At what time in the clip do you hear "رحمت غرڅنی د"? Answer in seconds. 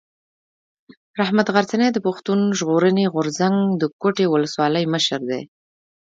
1.19-1.97